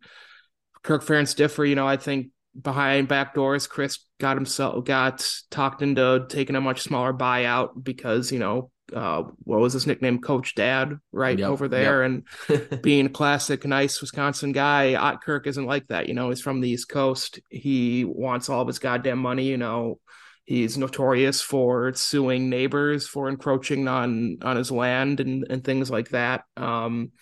[0.83, 1.65] Kirk Ferentz differ.
[1.65, 2.29] You know, I think
[2.61, 8.33] behind back doors, Chryst got himself got talked into taking a much smaller buyout because
[8.33, 12.23] you know uh, what was his nickname, Coach Dad, right yep, over there, yep.
[12.49, 14.95] and being a classic nice Wisconsin guy.
[14.95, 16.31] Ott Kirk isn't like that, you know.
[16.31, 17.41] He's from the East Coast.
[17.51, 20.01] He wants all of his goddamn money, you know.
[20.45, 26.11] He's notorious for suing neighbors for encroaching on on his land and and things like
[26.11, 26.45] that.
[26.57, 27.13] Um,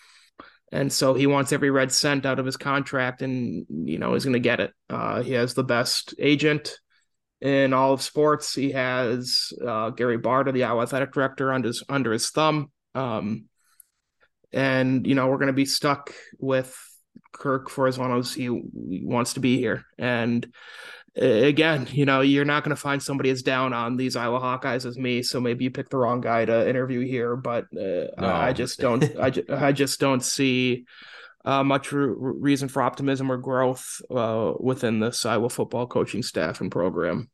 [0.71, 4.25] and so he wants every red cent out of his contract, and you know he's
[4.25, 4.73] going to get it.
[4.89, 6.79] Uh, he has the best agent
[7.39, 8.53] in all of sports.
[8.53, 12.71] He has uh, Gary Barta, the Iowa athletic director, under his under his thumb.
[12.95, 13.45] Um,
[14.51, 16.75] and you know we're going to be stuck with
[17.31, 19.83] Kirk for as long as he wants to be here.
[19.97, 20.51] And
[21.17, 24.85] again, you know, you're not going to find somebody as down on these Iowa Hawkeyes
[24.85, 25.23] as me.
[25.23, 28.27] So maybe you picked the wrong guy to interview here, but uh, no.
[28.27, 30.85] I just don't, I, just, I just don't see
[31.45, 36.61] uh, much re- reason for optimism or growth uh, within this Iowa football coaching staff
[36.61, 37.29] and program.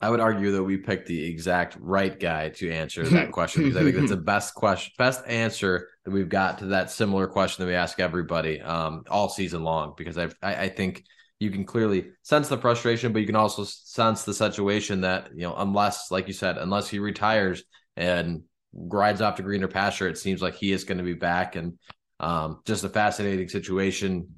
[0.00, 3.76] I would argue that we picked the exact right guy to answer that question because
[3.76, 7.64] I think that's the best question, best answer that we've got to that similar question
[7.64, 9.94] that we ask everybody um, all season long.
[9.96, 11.04] Because I, I, I think
[11.38, 15.42] you can clearly sense the frustration, but you can also sense the situation that, you
[15.42, 17.62] know, unless, like you said, unless he retires
[17.96, 21.56] and rides off to greener pasture, it seems like he is going to be back.
[21.56, 21.78] And
[22.20, 24.28] um, just a fascinating situation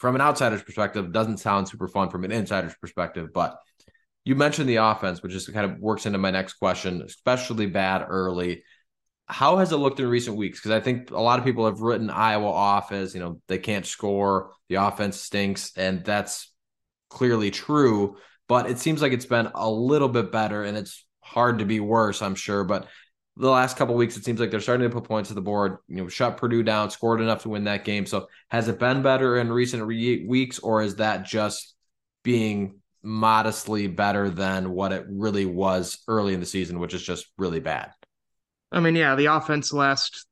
[0.00, 1.12] from an outsider's perspective.
[1.12, 3.56] Doesn't sound super fun from an insider's perspective, but
[4.24, 8.04] you mentioned the offense, which just kind of works into my next question, especially bad
[8.06, 8.62] early.
[9.28, 10.58] How has it looked in recent weeks?
[10.58, 13.58] Because I think a lot of people have written Iowa off as, you know, they
[13.58, 16.52] can't score, the offense stinks, and that's
[17.10, 18.16] clearly true.
[18.48, 21.80] But it seems like it's been a little bit better, and it's hard to be
[21.80, 22.64] worse, I'm sure.
[22.64, 22.88] But
[23.36, 25.76] the last couple weeks, it seems like they're starting to put points to the board.
[25.88, 28.06] You know, shut Purdue down, scored enough to win that game.
[28.06, 31.74] So has it been better in recent re- weeks, or is that just
[32.24, 37.26] being modestly better than what it really was early in the season, which is just
[37.36, 37.90] really bad.
[38.70, 40.26] I mean, yeah, the offense last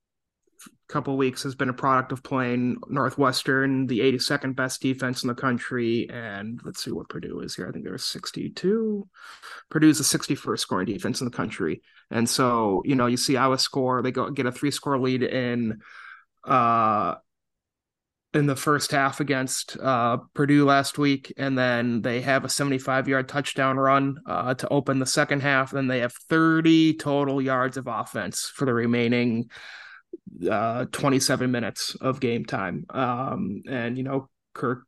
[0.89, 5.35] couple weeks has been a product of playing Northwestern, the 82nd best defense in the
[5.35, 7.69] country, and let's see what Purdue is here.
[7.69, 9.09] I think they're 62.
[9.71, 13.59] Purdue's the 61st scoring defense in the country, and so you know you see Iowa
[13.59, 15.81] score, they go get a three score lead in
[16.45, 17.17] uh
[18.37, 23.09] in the first half against uh, Purdue last week, and then they have a 75
[23.09, 25.71] yard touchdown run uh, to open the second half.
[25.71, 29.51] Then they have 30 total yards of offense for the remaining
[30.51, 32.85] uh, 27 minutes of game time.
[32.91, 34.83] Um, and, you know, Kirk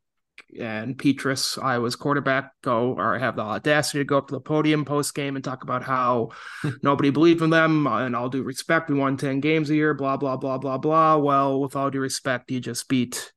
[0.59, 4.85] and Petras, Iowa's quarterback, go or have the audacity to go up to the podium
[4.85, 6.29] post game and talk about how
[6.83, 7.87] nobody believed in them.
[7.87, 11.17] And all due respect, we won 10 games a year, blah, blah, blah, blah, blah.
[11.17, 13.31] Well, with all due respect, you just beat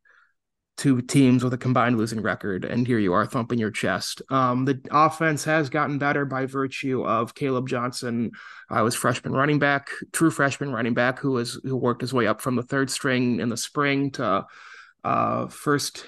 [0.76, 4.22] two teams with a combined losing record, and here you are thumping your chest.
[4.30, 8.30] Um, the offense has gotten better by virtue of Caleb Johnson.
[8.70, 12.14] I uh, was freshman running back, true freshman running back, who was who worked his
[12.14, 14.46] way up from the third string in the spring to
[15.04, 16.06] uh, first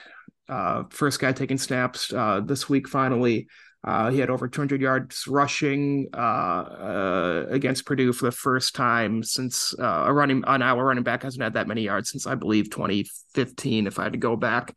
[0.49, 2.89] uh, first guy taking snaps uh, this week.
[2.89, 3.49] Finally,
[3.85, 9.23] uh, he had over 200 yards rushing uh, uh, against Purdue for the first time
[9.23, 12.35] since uh, a running an hour running back hasn't had that many yards since I
[12.35, 13.87] believe 2015.
[13.87, 14.75] If I had to go back,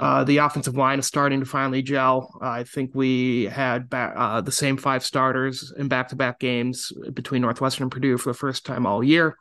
[0.00, 2.38] uh, the offensive line is starting to finally gel.
[2.40, 7.92] I think we had uh, the same five starters in back-to-back games between Northwestern and
[7.92, 9.36] Purdue for the first time all year,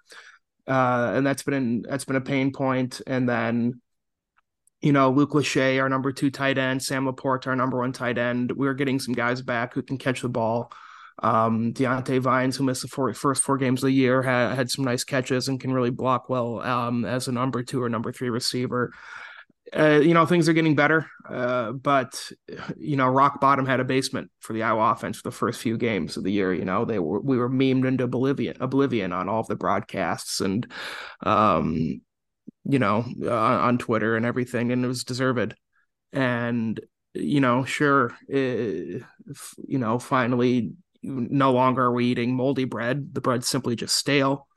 [0.67, 3.02] and that's been that's been a pain point.
[3.08, 3.80] And then
[4.82, 8.18] you know, Luke Lachey, our number two tight end, Sam LaPorta, our number one tight
[8.18, 8.52] end.
[8.52, 10.72] We're getting some guys back who can catch the ball.
[11.24, 14.70] Um, Diante Vines, who missed the four, first four games of the year, had, had
[14.70, 18.12] some nice catches and can really block well um, as a number two or number
[18.12, 18.94] three receiver.
[19.76, 22.32] Uh, you know, things are getting better, uh, but
[22.78, 25.78] you know, rock bottom had a basement for the Iowa offense for the first few
[25.78, 26.54] games of the year.
[26.54, 30.40] You know, they were we were memed into oblivion, oblivion on all of the broadcasts,
[30.40, 30.72] and
[31.24, 32.00] um,
[32.65, 35.55] you know, uh, on Twitter and everything, and it was deserved.
[36.13, 36.79] And
[37.13, 39.03] you know, sure, it,
[39.67, 43.13] you know, finally, no longer are we eating moldy bread.
[43.13, 44.47] The bread's simply just stale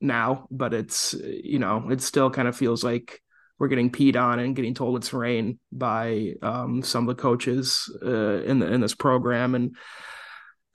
[0.00, 3.20] now, but it's you know, it still kind of feels like
[3.58, 7.88] we're getting peed on and getting told it's rain by um, some of the coaches
[8.04, 9.76] uh, in the in this program, and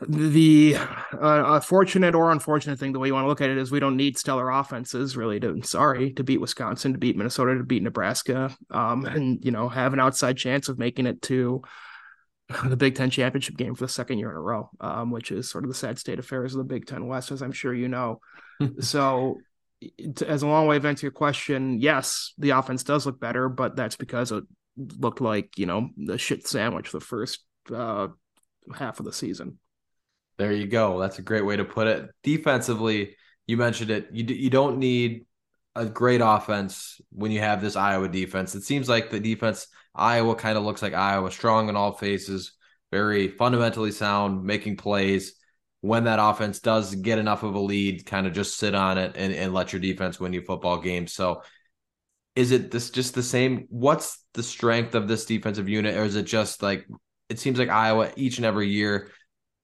[0.08, 0.78] the
[1.20, 3.80] uh, fortunate or unfortunate thing, the way you want to look at it, is we
[3.80, 7.82] don't need stellar offenses really to sorry to beat Wisconsin, to beat Minnesota, to beat
[7.82, 11.64] Nebraska, um, and you know have an outside chance of making it to
[12.66, 15.50] the Big Ten championship game for the second year in a row, um, which is
[15.50, 17.74] sort of the sad state of affairs of the Big Ten West, as I'm sure
[17.74, 18.20] you know.
[18.80, 19.38] so,
[20.26, 23.76] as a long way of answering your question, yes, the offense does look better, but
[23.76, 24.44] that's because it
[24.78, 28.10] looked like you know the shit sandwich the first uh,
[28.76, 29.58] half of the season.
[30.38, 31.00] There you go.
[31.00, 32.10] That's a great way to put it.
[32.24, 33.16] Defensively,
[33.48, 34.10] you mentioned it.
[34.12, 35.26] You you don't need
[35.76, 38.56] a great offense when you have this Iowa defense.
[38.56, 42.54] It seems like the defense Iowa kind of looks like Iowa, strong in all phases,
[42.92, 45.34] very fundamentally sound, making plays.
[45.82, 49.14] When that offense does get enough of a lead, kind of just sit on it
[49.16, 51.14] and, and let your defense win you football games.
[51.14, 51.44] So
[52.36, 53.66] is it this just the same?
[53.70, 55.96] What's the strength of this defensive unit?
[55.96, 56.88] Or is it just like
[57.30, 59.12] it seems like Iowa each and every year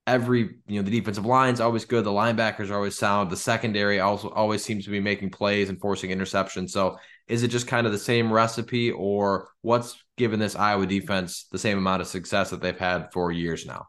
[0.05, 3.99] every you know the defensive line's always good the linebackers are always sound the secondary
[3.99, 7.87] also always seems to be making plays and forcing interceptions so is it just kind
[7.87, 12.49] of the same recipe or what's given this iowa defense the same amount of success
[12.49, 13.87] that they've had for years now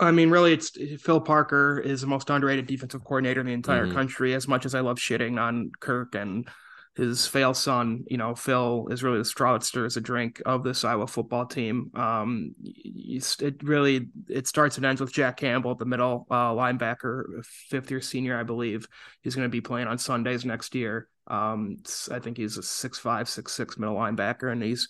[0.00, 0.70] I mean, really, it's
[1.02, 3.96] Phil Parker is the most underrated defensive coordinator in the entire mm-hmm.
[3.96, 4.32] country.
[4.32, 6.48] As much as I love shitting on Kirk and
[6.98, 10.64] his fail son, you know, Phil is really the straw that stirs a drink of
[10.64, 11.92] this Iowa football team.
[11.94, 17.92] Um, it really it starts and ends with Jack Campbell, the middle uh, linebacker, fifth
[17.92, 18.88] year senior, I believe.
[19.22, 21.08] He's going to be playing on Sundays next year.
[21.28, 21.76] Um,
[22.10, 24.88] I think he's a six five, six six middle linebacker, and he's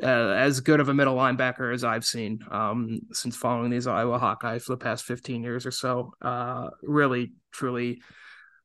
[0.00, 4.20] uh, as good of a middle linebacker as I've seen um, since following these Iowa
[4.20, 6.12] Hawkeyes for the past fifteen years or so.
[6.22, 8.00] Uh, really, truly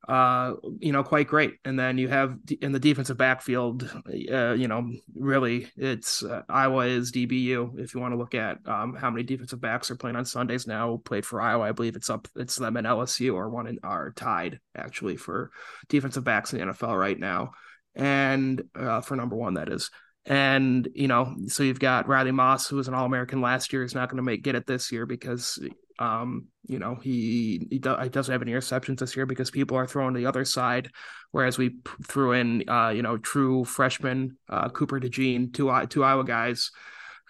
[0.08, 1.60] uh, you know, quite great.
[1.63, 3.89] And then you have in the defensive backfield,
[4.32, 7.80] uh, you know, really it's uh, Iowa is DBU.
[7.80, 10.68] If you want to look at um, how many defensive backs are playing on Sundays
[10.68, 13.80] now, played for Iowa, I believe it's up, it's them and LSU or one in,
[13.82, 15.52] are tied actually for
[15.88, 17.52] defensive backs in the NFL right now.
[17.96, 19.89] And uh, for number one, that is.
[20.26, 23.84] And you know, so you've got Riley Moss, who was an All American last year,
[23.84, 25.60] is not going to make get it this year because
[26.00, 29.78] um, you know, he he, do, he, doesn't have any interceptions this year because people
[29.78, 30.89] are throwing to the other side,
[31.32, 36.24] whereas we threw in, uh, you know, true freshman uh, Cooper DeJean, two two Iowa
[36.24, 36.72] guys,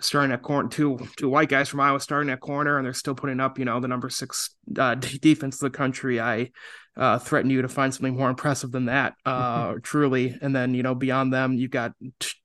[0.04, 3.16] starting at corner, two two white guys from Iowa starting at corner, and they're still
[3.16, 6.20] putting up, you know, the number six uh, defense of the country.
[6.20, 6.51] I
[6.95, 10.38] uh, threaten you to find something more impressive than that, uh, truly.
[10.41, 11.93] And then, you know, beyond them, you've got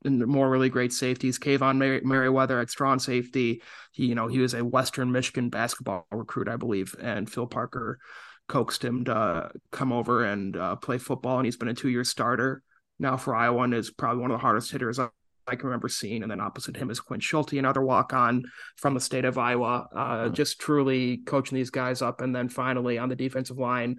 [0.05, 1.39] more really great safeties.
[1.39, 3.63] Kaevon Mer- Merriweather at strong safety.
[3.93, 7.99] He, you know, he was a Western Michigan basketball recruit, I believe, and Phil Parker
[8.49, 12.63] coaxed him to come over and uh, play football, and he's been a two-year starter
[12.99, 14.99] now for Iowa and is probably one of the hardest hitters
[15.49, 16.22] I can remember seeing.
[16.22, 18.44] And then opposite him is Quinn Schulte, another walk on
[18.76, 22.20] from the state of Iowa, uh, just truly coaching these guys up.
[22.20, 23.99] And then finally on the defensive line,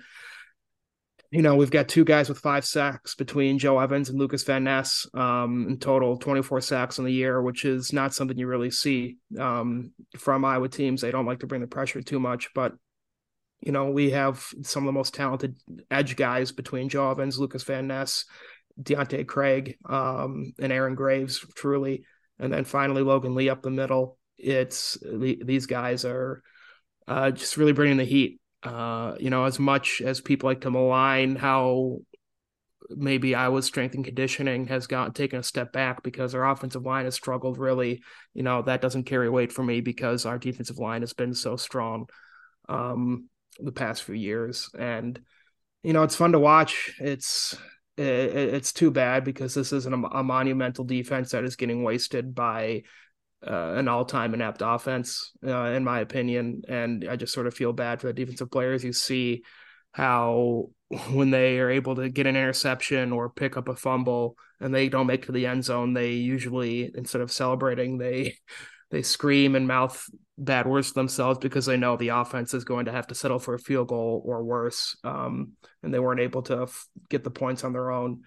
[1.31, 4.63] you know, we've got two guys with five sacks between Joe Evans and Lucas Van
[4.63, 8.71] Ness, um, in total 24 sacks in the year, which is not something you really
[8.71, 11.01] see um, from Iowa teams.
[11.01, 12.73] They don't like to bring the pressure too much, but
[13.61, 15.55] you know, we have some of the most talented
[15.91, 18.25] edge guys between Joe Evans, Lucas Van Ness,
[18.81, 22.03] Deontae Craig, um, and Aaron Graves, truly.
[22.39, 24.17] And then finally, Logan Lee up the middle.
[24.37, 26.41] It's these guys are
[27.07, 28.39] uh, just really bringing the heat.
[28.63, 31.99] Uh, you know, as much as people like to malign how
[32.89, 37.05] maybe Iowa's strength and conditioning has gotten taken a step back because our offensive line
[37.05, 38.01] has struggled really,
[38.33, 41.55] you know, that doesn't carry weight for me because our defensive line has been so
[41.55, 42.07] strong
[42.67, 44.69] um, the past few years.
[44.77, 45.19] And,
[45.83, 46.93] you know, it's fun to watch.
[46.99, 47.55] It's
[47.99, 52.83] it's too bad because this isn't a, monumental defense that is getting wasted by
[53.45, 56.61] uh, an all-time inept offense, uh, in my opinion.
[56.67, 58.83] And I just sort of feel bad for the defensive players.
[58.83, 59.43] You see
[59.91, 60.69] how
[61.11, 64.89] when they are able to get an interception or pick up a fumble and they
[64.89, 68.37] don't make to the end zone, they usually instead of celebrating, they
[68.91, 70.03] they scream and mouth
[70.37, 73.39] bad words to themselves because they know the offense is going to have to settle
[73.39, 75.51] for a field goal or worse, um,
[75.83, 78.21] and they weren't able to f- get the points on their own.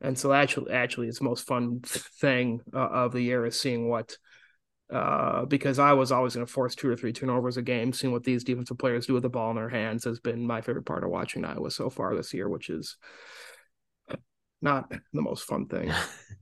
[0.00, 4.16] And so, actually, actually, it's most fun thing uh, of the year is seeing what,
[4.92, 7.92] uh, because I was always going to force two or three turnovers a game.
[7.92, 10.60] Seeing what these defensive players do with the ball in their hands has been my
[10.60, 12.96] favorite part of watching Iowa so far this year, which is
[14.62, 15.92] not the most fun thing.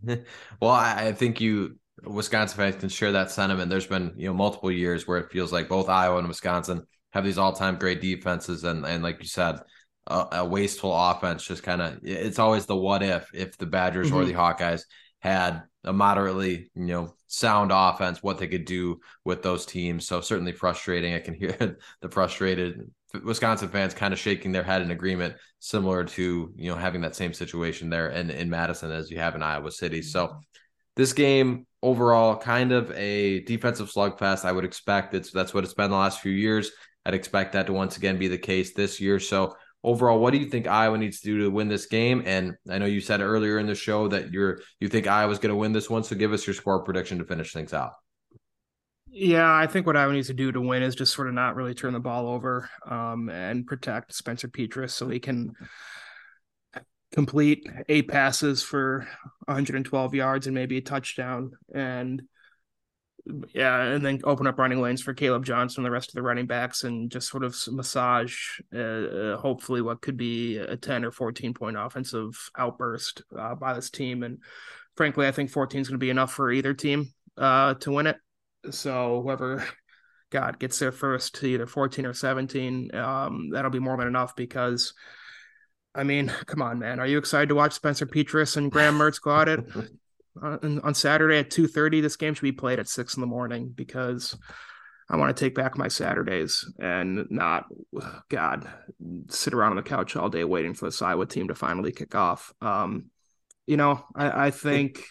[0.61, 3.71] well, I think you Wisconsin fans can share that sentiment.
[3.71, 6.83] There's been you know multiple years where it feels like both Iowa and Wisconsin
[7.13, 9.61] have these all time great defenses, and and like you said,
[10.07, 11.47] a, a wasteful offense.
[11.47, 14.17] Just kind of it's always the what if if the Badgers mm-hmm.
[14.17, 14.83] or the Hawkeyes
[15.21, 20.07] had a moderately you know sound offense, what they could do with those teams.
[20.07, 21.15] So certainly frustrating.
[21.15, 22.91] I can hear the frustrated
[23.25, 27.17] Wisconsin fans kind of shaking their head in agreement, similar to you know having that
[27.17, 30.03] same situation there in in Madison as you have in Iowa City.
[30.03, 30.39] So
[30.97, 34.45] this game overall kind of a defensive slugfest.
[34.45, 36.70] I would expect it's that's what it's been the last few years.
[37.05, 39.20] I'd expect that to once again be the case this year.
[39.20, 42.22] So overall, what do you think Iowa needs to do to win this game?
[42.27, 45.51] And I know you said earlier in the show that you're you think Iowa's going
[45.51, 46.03] to win this one.
[46.03, 47.93] So give us your score prediction to finish things out.
[49.09, 51.57] Yeah, I think what Iowa needs to do to win is just sort of not
[51.57, 55.55] really turn the ball over um, and protect Spencer Petras so he can
[57.17, 59.09] complete eight passes for
[59.47, 61.53] 112 yards and maybe a touchdown.
[61.75, 62.23] And
[63.53, 66.23] yeah and then open up running lanes for Caleb Johnson and the rest of the
[66.23, 71.05] running backs and just sort of massage uh, uh hopefully what could be a 10
[71.05, 74.23] or 14 point offensive outburst uh, by this team.
[74.23, 74.39] And
[74.97, 78.07] frankly I think 14 is going to be enough for either team uh, to win
[78.07, 78.19] it.
[78.71, 79.67] So whoever
[80.31, 84.37] God gets there first to either 14 or 17 um, that'll be more than enough
[84.37, 84.95] because
[85.97, 87.01] I mean, come on, man.
[87.01, 89.65] Are you excited to watch Spencer Petras and Graham Mertz go at it
[90.41, 92.01] on, on Saturday at two thirty?
[92.01, 94.37] This game should be played at six in the morning because
[95.09, 97.67] I want to take back my Saturdays and not,
[98.29, 98.69] God,
[99.29, 102.15] sit around on the couch all day waiting for the Iowa team to finally kick
[102.15, 102.53] off.
[102.61, 103.11] Um,
[103.67, 105.03] you know, I, I think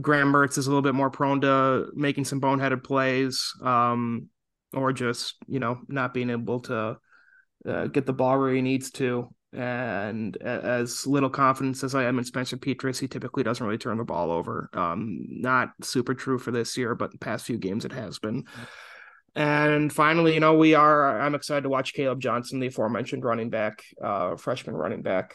[0.00, 4.28] Graham Mertz is a little bit more prone to making some boneheaded plays, um,
[4.72, 6.98] or just you know not being able to
[7.66, 9.28] uh, get the ball where he needs to.
[9.52, 13.98] And as little confidence as I am in Spencer Petras, he typically doesn't really turn
[13.98, 14.68] the ball over.
[14.74, 18.44] Um, not super true for this year, but the past few games it has been.
[19.34, 21.20] And finally, you know, we are.
[21.20, 25.34] I'm excited to watch Caleb Johnson, the aforementioned running back, uh, freshman running back,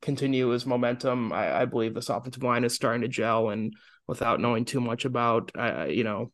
[0.00, 1.32] continue his momentum.
[1.32, 3.74] I, I believe this offensive line is starting to gel, and
[4.06, 6.30] without knowing too much about, uh, you know,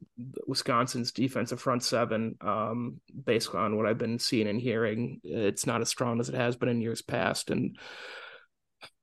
[0.47, 2.37] Wisconsin's defensive front seven.
[2.41, 6.35] Um, based on what I've been seeing and hearing, it's not as strong as it
[6.35, 7.79] has been in years past, and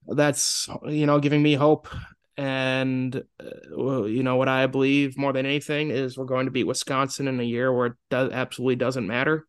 [0.07, 1.87] that's you know giving me hope.
[2.35, 6.65] And uh, you know what I believe more than anything is we're going to beat
[6.65, 9.47] Wisconsin in a year where it does, absolutely doesn't matter,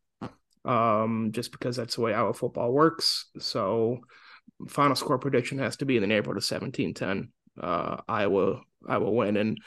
[0.65, 3.27] um, just because that's the way our football works.
[3.41, 3.99] So,
[4.69, 7.29] final score prediction has to be in the neighborhood of 17-10.
[7.61, 9.37] Uh, Iowa I will win.
[9.37, 9.59] And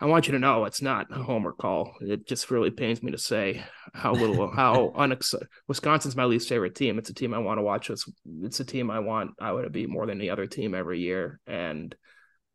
[0.00, 1.94] I want you to know it's not a homer call.
[2.00, 5.48] It just really pains me to say how little, how unexcited.
[5.68, 6.98] Wisconsin's my least favorite team.
[6.98, 7.90] It's a team I want to watch.
[7.90, 8.04] It's,
[8.42, 11.40] it's a team I want I would be more than any other team every year.
[11.46, 11.94] And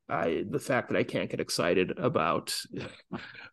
[0.10, 2.56] I, the fact that I can't get excited about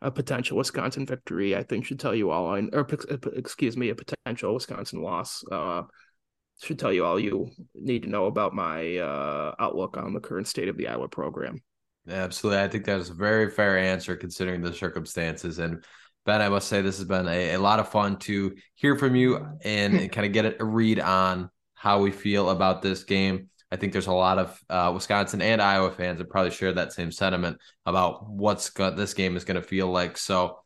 [0.01, 2.57] a potential Wisconsin victory, I think should tell you all.
[2.73, 2.87] Or
[3.35, 5.45] excuse me, a potential Wisconsin loss.
[5.51, 5.83] Uh,
[6.63, 10.49] should tell you all you need to know about my uh, outlook on the current
[10.49, 11.61] state of the Iowa program.
[12.09, 12.63] Absolutely.
[12.63, 15.59] I think that is a very fair answer considering the circumstances.
[15.59, 15.85] And
[16.25, 19.15] Ben, I must say this has been a, a lot of fun to hear from
[19.17, 23.49] you and, kind of get a read on how we feel about this game.
[23.71, 26.93] I think there's a lot of uh, Wisconsin and Iowa fans that probably share that
[26.93, 30.17] same sentiment about what's got this game is going to feel like.
[30.17, 30.61] So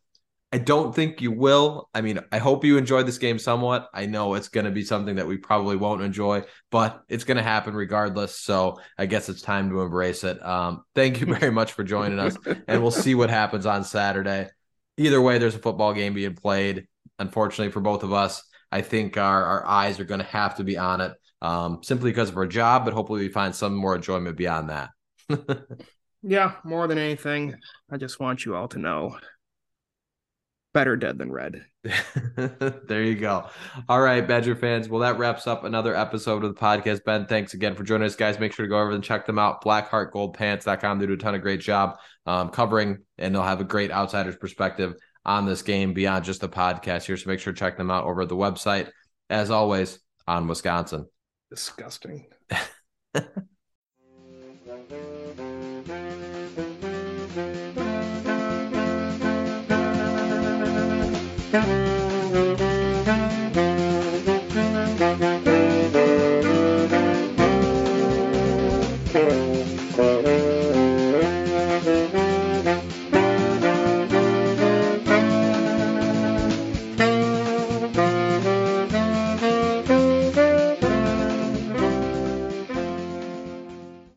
[0.53, 1.89] I don't think you will.
[1.93, 3.89] I mean, I hope you enjoyed this game somewhat.
[3.93, 7.37] I know it's going to be something that we probably won't enjoy, but it's going
[7.37, 8.37] to happen regardless.
[8.37, 10.45] So I guess it's time to embrace it.
[10.45, 12.35] Um, thank you very much for joining us,
[12.67, 14.49] and we'll see what happens on Saturday.
[14.97, 16.85] Either way, there's a football game being played.
[17.17, 20.63] Unfortunately for both of us, I think our, our eyes are going to have to
[20.63, 23.95] be on it um, simply because of our job, but hopefully we find some more
[23.95, 24.89] enjoyment beyond that.
[26.23, 27.55] yeah, more than anything,
[27.89, 29.17] I just want you all to know
[30.73, 31.65] better dead than red.
[32.35, 33.47] there you go.
[33.89, 34.87] All right, Badger fans.
[34.87, 37.03] Well, that wraps up another episode of the podcast.
[37.03, 38.39] Ben, thanks again for joining us, guys.
[38.39, 39.63] Make sure to go over and check them out.
[39.63, 40.99] BlackheartGoldPants.com.
[40.99, 44.37] They do a ton of great job um, covering, and they'll have a great outsider's
[44.37, 44.95] perspective
[45.25, 47.17] on this game beyond just the podcast here.
[47.17, 48.89] So make sure to check them out over at the website.
[49.29, 51.07] As always, on Wisconsin.
[51.49, 52.27] Disgusting.